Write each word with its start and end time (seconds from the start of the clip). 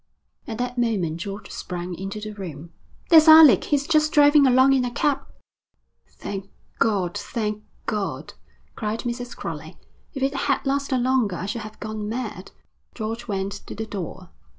At 0.47 0.57
that 0.57 0.79
moment 0.79 1.17
George 1.17 1.51
sprang 1.51 1.93
into 1.93 2.19
the 2.19 2.31
room. 2.33 2.71
'There's 3.09 3.27
Alec. 3.27 3.65
He's 3.65 3.85
just 3.85 4.11
driving 4.11 4.47
along 4.47 4.73
in 4.73 4.83
a 4.83 4.89
cab.' 4.89 5.27
'Thank 6.07 6.49
God, 6.79 7.15
thank 7.15 7.63
God!' 7.85 8.33
cried 8.75 9.01
Mrs. 9.01 9.37
Crowley. 9.37 9.77
'If 10.15 10.23
it 10.23 10.33
had 10.33 10.65
lasted 10.65 10.97
longer 11.01 11.35
I 11.35 11.45
should 11.45 11.61
have 11.61 11.79
gone 11.79 12.09
mad.' 12.09 12.49
George 12.95 13.27
went 13.27 13.51
to 13.67 13.75
the 13.75 13.85
door. 13.85 14.31